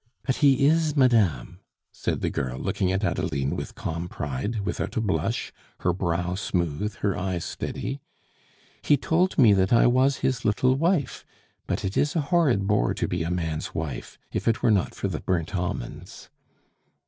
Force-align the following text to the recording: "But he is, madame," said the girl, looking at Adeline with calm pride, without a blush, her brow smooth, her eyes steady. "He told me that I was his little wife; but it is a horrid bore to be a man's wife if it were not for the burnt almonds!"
"But 0.23 0.37
he 0.37 0.65
is, 0.65 0.95
madame," 0.97 1.59
said 1.91 2.21
the 2.21 2.31
girl, 2.31 2.57
looking 2.57 2.91
at 2.91 3.03
Adeline 3.03 3.55
with 3.55 3.75
calm 3.75 4.07
pride, 4.07 4.61
without 4.61 4.97
a 4.97 4.99
blush, 4.99 5.53
her 5.81 5.93
brow 5.93 6.33
smooth, 6.33 6.95
her 7.01 7.15
eyes 7.15 7.45
steady. 7.45 8.01
"He 8.81 8.97
told 8.97 9.37
me 9.37 9.53
that 9.53 9.71
I 9.71 9.85
was 9.85 10.17
his 10.25 10.43
little 10.43 10.73
wife; 10.73 11.23
but 11.67 11.85
it 11.85 11.95
is 11.97 12.15
a 12.15 12.19
horrid 12.21 12.65
bore 12.65 12.95
to 12.95 13.07
be 13.07 13.21
a 13.21 13.29
man's 13.29 13.75
wife 13.75 14.17
if 14.31 14.47
it 14.47 14.63
were 14.63 14.71
not 14.71 14.95
for 14.95 15.07
the 15.07 15.19
burnt 15.21 15.55
almonds!" 15.55 16.31